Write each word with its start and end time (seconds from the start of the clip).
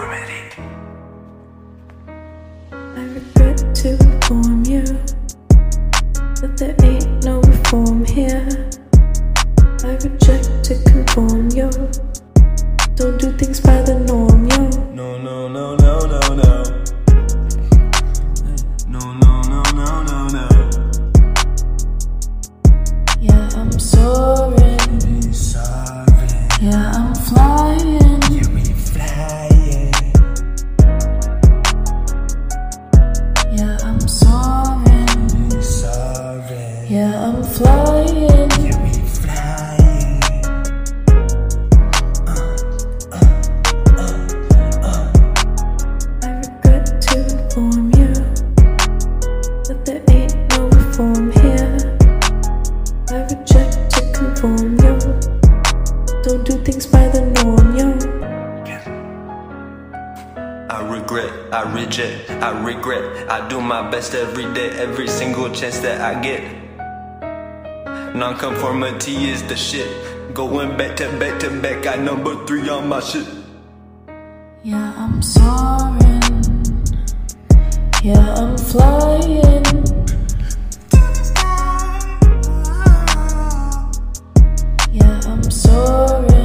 I 0.00 0.06
regret 3.12 3.74
to 3.74 3.88
inform 3.90 4.64
you 4.64 5.19
I 60.70 60.86
regret, 60.88 61.52
I 61.52 61.62
reject, 61.74 62.30
I 62.30 62.50
regret. 62.62 63.28
I 63.28 63.48
do 63.48 63.60
my 63.60 63.90
best 63.90 64.14
every 64.14 64.44
day, 64.54 64.70
every 64.78 65.08
single 65.08 65.50
chance 65.50 65.80
that 65.80 66.00
I 66.00 66.22
get. 66.22 66.42
Nonconformity 68.14 69.30
is 69.30 69.42
the 69.48 69.56
shit. 69.56 69.90
Going 70.32 70.76
back 70.76 70.96
to 70.98 71.10
back 71.18 71.40
to 71.40 71.50
back, 71.60 71.88
I 71.88 71.96
number 71.96 72.46
three 72.46 72.68
on 72.68 72.86
my 72.88 73.00
shit. 73.00 73.26
Yeah, 74.62 74.94
I'm 74.96 75.20
soaring. 75.20 76.22
Yeah, 78.04 78.34
I'm 78.34 78.56
flying. 78.56 79.64
Yeah, 84.92 85.20
I'm 85.26 85.50
soaring. 85.50 86.39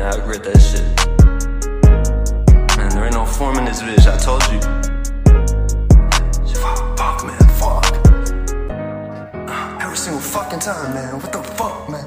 Man, 0.00 0.14
I 0.14 0.16
regret 0.16 0.44
that 0.44 0.58
shit. 0.58 0.82
Man, 2.78 2.88
there 2.88 3.04
ain't 3.04 3.12
no 3.12 3.26
form 3.26 3.58
in 3.58 3.66
this 3.66 3.82
bitch, 3.82 4.06
I 4.06 4.16
told 4.16 4.42
you. 4.50 4.58
Fuck, 6.96 7.26
man, 7.26 7.38
fuck. 7.60 7.84
Every 9.82 9.98
single 9.98 10.22
fucking 10.22 10.60
time, 10.60 10.94
man. 10.94 11.20
What 11.20 11.32
the 11.32 11.42
fuck, 11.42 11.90
man? 11.90 12.06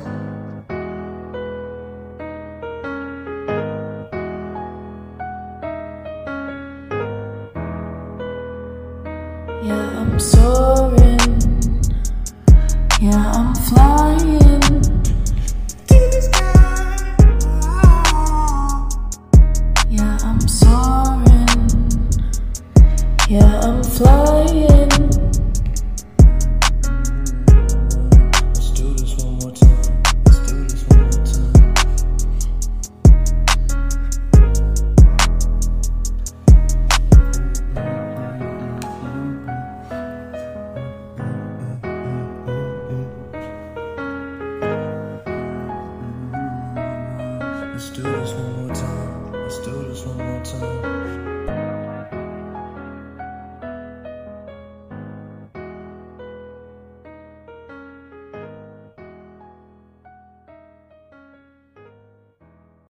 Yeah, 9.63 9.99
I'm 10.01 10.19
soaring. 10.19 11.19
Yeah, 12.99 13.31
I'm 13.35 13.53
flying. 13.53 14.42
Yeah, 23.33 23.61
I'm 23.61 23.81
flying. 23.83 24.89
Let's 28.53 28.69
do 28.69 28.93
this 28.93 29.17
one 29.17 29.33
more 29.39 29.51
time. 29.51 30.03
Let's 30.23 30.39
do 30.45 30.53
this 30.69 30.83
one 30.85 31.01
more 31.01 31.25
time. 31.25 31.73
Let's 47.73 47.89
do 47.89 48.03
this 48.03 48.31
one 48.33 48.53
more 48.57 48.75
time. 48.75 49.33
Let's 49.33 49.57
do 49.65 49.71
this 49.89 50.05
one 50.05 50.17
more 50.17 50.43
time. 50.45 51.02